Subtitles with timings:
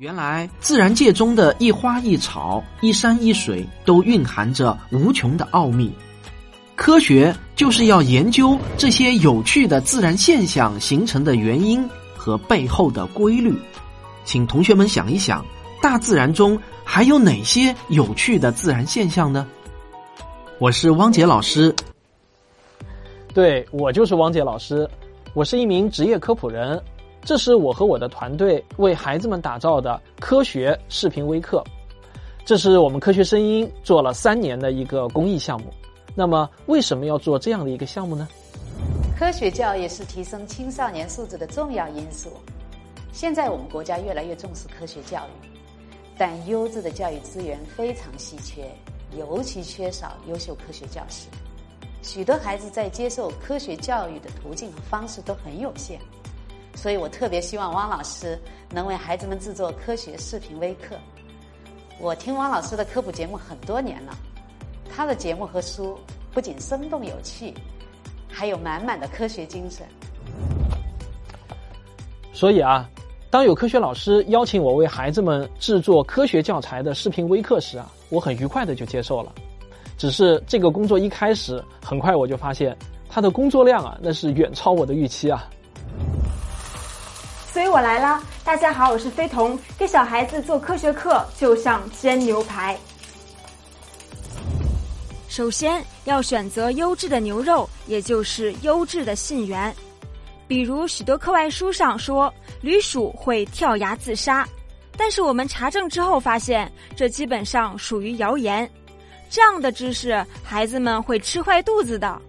[0.00, 5.92] 原来，自然界中的一花一草、一山一水，都蕴含着无穷的奥秘。
[6.74, 11.86] 科学就是要研究这些有趣的自然现象形成的原因
[12.16, 13.54] 和背后的规律。
[14.24, 15.44] 请同学们想一想，
[15.82, 19.46] 大自然中还有哪些有趣的自然现象呢？
[20.58, 21.76] 我是汪杰老师。
[23.34, 24.88] 对，我就是汪杰老师，
[25.34, 26.82] 我是一名职业科普人。
[27.22, 31.62] 这是我和我的团队为孩子们打造的科学视频微课，
[32.44, 35.72] 这是我们科学声音做了三年的一个公益项目。
[36.14, 38.26] 那么，为什么要做这样的一个项目呢？
[39.16, 42.30] 科学教育是提升青少年素质的重要因素。
[43.12, 45.48] 现在我们国家越来越重视科学教育，
[46.16, 48.64] 但优质的教育资源非常稀缺，
[49.16, 51.28] 尤其缺少优秀科学教师。
[52.02, 56.00] 许多孩子在接受科学教育的途径和方式都很有限。
[56.80, 58.40] 所以我特别希望汪老师
[58.72, 60.96] 能为孩子们制作科学视频微课。
[61.98, 64.16] 我听汪老师的科普节目很多年了，
[64.90, 65.98] 他的节目和书
[66.32, 67.52] 不仅生动有趣，
[68.30, 69.86] 还有满满的科学精神。
[72.32, 72.88] 所以啊，
[73.28, 79.30] 当有科学老师邀请我为孩子们制作科学教材的视频微课时啊，我很愉快的就接受了。
[79.98, 82.74] 只是这个工作一开始，很快我就发现
[83.06, 85.46] 他的工作量啊，那是远超我的预期啊。
[87.52, 89.58] 所以我来了，大家好，我是飞彤。
[89.76, 92.78] 给小孩子做科学课，就像煎牛排。
[95.28, 99.74] 首先要选择优质的牛肉，也就是优质的信源。
[100.46, 104.46] 比如许多课外书上说驴鼠会跳崖自杀，
[104.96, 108.68] 但是我们查证之后发现，这基本上属于谣言。
[109.28, 112.20] 这样的知识，孩子们会吃坏肚子的。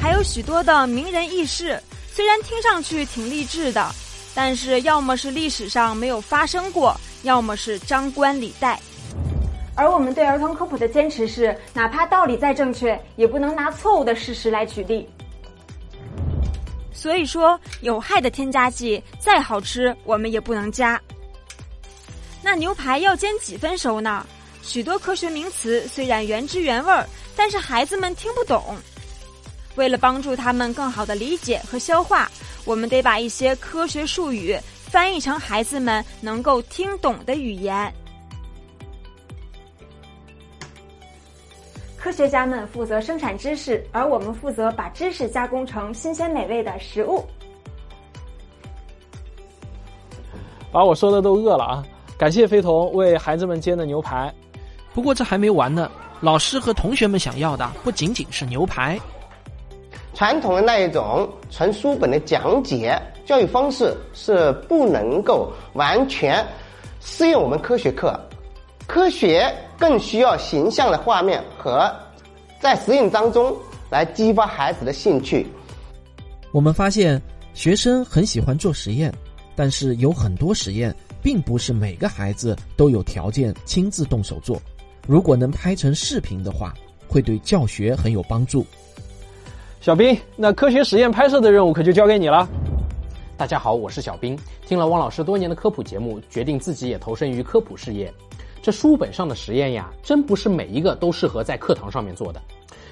[0.00, 1.80] 还有许多的名人轶事。
[2.18, 3.94] 虽然听上去挺励志的，
[4.34, 8.76] 但是要么是历史上没有发生过，要么是张冠李戴。
[9.76, 15.08] 而我们对儿童科普的坚持是，哪怕道理再正确，也不能拿错误的事实来举例。
[16.92, 21.00] 所以说，有害的添加剂再好吃，我们也不能加。
[22.42, 24.26] 那牛排要煎几分熟呢？
[24.60, 27.06] 许多科学名词虽然原汁原味儿，
[27.36, 28.76] 但是孩子们听不懂。
[29.78, 32.28] 为了帮助他们更好的理解和消化，
[32.64, 34.58] 我们得把一些科学术语
[34.90, 37.94] 翻译成孩子们能够听懂的语言。
[41.96, 47.24] 科学家们负责生产知识，而我们负责把知识加工成新鲜美味的食物。
[50.72, 51.84] 把我说的都饿了啊！
[52.18, 54.32] 感谢飞童为孩子们煎的牛排。
[54.92, 55.88] 不过这还没完呢，
[56.20, 58.98] 老师和同学们想要的不仅仅是牛排。
[60.18, 66.44] 传统的那一种纯书本的讲解教育方式是不能够完全
[67.00, 68.20] 适应我们科学课，
[68.88, 69.48] 科学
[69.78, 71.88] 更需要形象的画面和
[72.58, 73.56] 在实验当中
[73.90, 75.46] 来激发孩子的兴趣。
[76.50, 77.22] 我们发现
[77.54, 79.14] 学生很喜欢做实验，
[79.54, 80.92] 但是有很多实验
[81.22, 84.60] 并不是每个孩子都有条件亲自动手做。
[85.06, 86.74] 如果能拍成视频的话，
[87.06, 88.66] 会对教学很有帮助。
[89.80, 92.48] 小兵，那科学实验拍摄的任务可就交给你了。
[93.36, 94.36] 大家好，我是小兵。
[94.66, 98.12] 听了汪老师多年的科普节目，决定自己也投身于科普事业。
[98.60, 102.42] 这书本上的实验呀，真不是每一个都适合在课堂上面做的。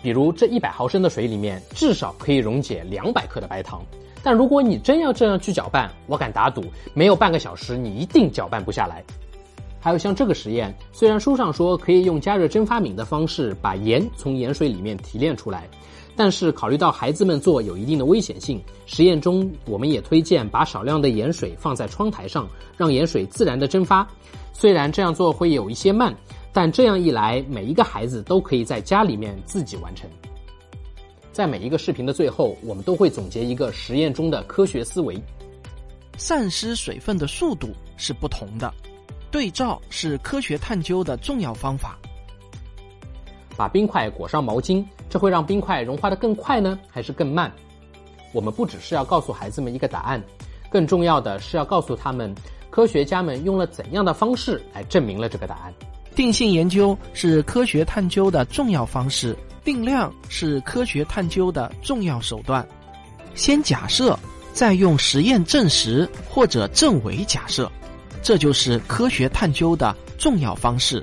[0.00, 3.82] 比如这一百毫升的水里面，至少可以溶解两百克的白糖。
[4.22, 6.62] 但如果你真要这样去搅拌，我敢打赌，
[6.94, 9.02] 没有半个小时，你一定搅拌不下来。
[9.88, 15.66] 还有像这个实验，虽然书上说可以用加热蒸发皿的方式把盐从盐水里面提炼出来。
[16.14, 24.06] 但是考虑到孩子们做有一定的危险性，实验中我们也推荐把少量的盐水放在窗台上，让盐水自然的蒸发。
[24.52, 26.14] 虽然这样做会有一些慢，
[26.52, 30.06] 但这样一来，每一个孩子都可以在家里面自己完成。
[31.32, 35.18] 在每一个视频的最后，我们都会总结一个实验中的科学思维。
[36.18, 38.70] 散失水分的速度是不同的，
[39.30, 41.98] 对照是科学探究的重要方法。
[43.56, 47.52] 把冰块裹上毛巾，这会让冰块融化的更快呢，还是更慢？
[48.32, 50.22] 我们不只是要告诉孩子们一个答案，
[50.70, 52.32] 更重要的是要告诉他们，
[52.70, 55.74] 科学家们用了怎样的方式来证明了这个答案。
[56.14, 62.66] 定性研究是科学探究的重要方式，定量是科学探究的重要手段。
[63.34, 64.18] 先假设，
[64.52, 67.70] 再用实验证实或者证伪假设，
[68.28, 71.02] 这就是科学探究的重要方式。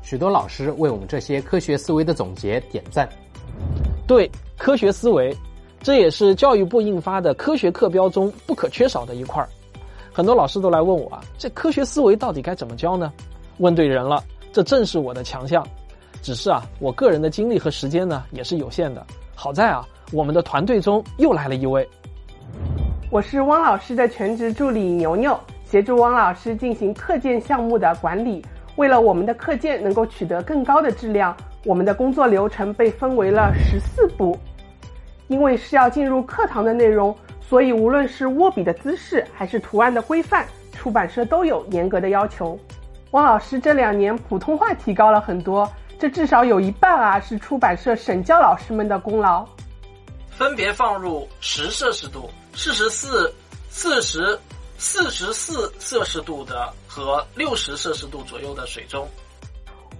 [0.00, 3.06] 许多老师为我们这些科学思维的总结点赞。
[4.06, 5.36] 对，科学思维，
[5.82, 9.48] 这也是教育部印发的科学课标中不可缺少的一块儿。
[10.10, 13.12] 很多老师都来问我啊，这科学思维到底该怎么教呢？
[13.58, 15.62] 问对人了，这正是我的强项。
[16.22, 19.06] 只是啊，我个人的精力和时间呢也是有限的。
[19.34, 21.86] 好在啊，我们的团队中又来了一位。
[23.10, 28.44] 我是汪老师的全职助理牛牛，协助汪老师进行课件项目的管理。
[28.76, 34.38] 为了我们的课件能够取得更高的质量，我们的工作流程被分为了十四步。
[35.28, 42.58] 因为是要进入课堂的内容，所以无论是握笔的姿势还是图案的规范，出版社都有严格的要求。
[43.12, 45.70] 汪老师这两年普通话提高了很多。
[45.96, 49.46] 这至少有一半啊，是出版社审教老师们的功劳。
[50.28, 53.32] 分别放入十摄氏度、四十四、
[53.70, 54.36] 四十、
[54.76, 59.06] 四十四摄氏度的和六十摄氏度左右的水中。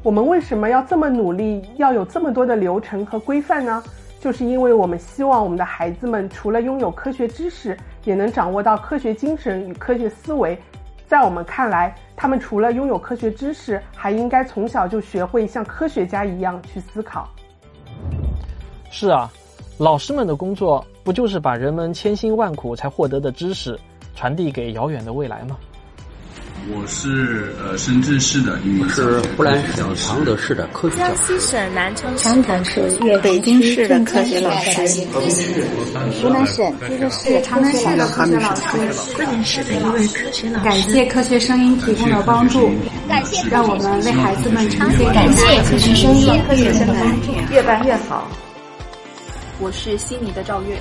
[0.03, 3.83] 我们为什么要这么努力，要有这么多的流程和规范呢？
[4.21, 10.59] 就是因为我们希望我们的孩子们除了拥有科学知识，也能掌握到科学精神与科学思维。
[11.07, 17.29] 在我们看来，他们除了拥有科学知识，还应该从小就学会像科学家一样去思考。
[18.91, 19.31] 是啊，
[19.79, 23.79] 老师们的工作不就是把人们千辛万苦才获得的知识
[24.15, 25.57] 传递给遥远的未来吗？
[26.73, 34.81] 我是呃深圳市的一名是湖南省常德市的科学江西省南昌市的市北京市的科学老师，
[36.23, 38.63] 湖南省这个是长南市的科学老师，
[39.15, 40.65] 桂林市的一位科学老师。
[40.65, 42.71] 感谢科学声音提供的帮助，
[43.07, 46.41] 感谢让我们为孩子们呈现感谢科学声音。
[46.49, 48.27] 科学的帮助，越办越好。
[49.61, 50.79] 我是悉尼的赵月，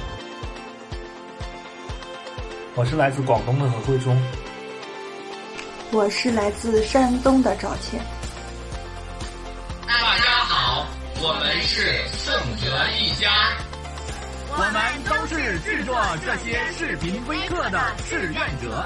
[2.76, 4.20] 我是来自广东的何慧忠。
[5.92, 8.04] 我是来自山东的赵倩。
[9.86, 10.88] 大家好，
[11.22, 12.66] 我们是圣哲
[13.00, 13.30] 一家，
[14.50, 14.74] 我们
[15.08, 17.80] 都是制作这些视频微课的
[18.10, 18.84] 志愿者。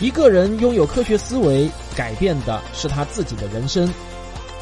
[0.00, 3.88] 一个人拥有科学思维，改变的是他自己的人生；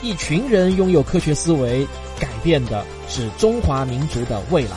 [0.02, 1.86] 一群人拥有科学思维，
[2.20, 4.76] 改变的是中华民族的未来。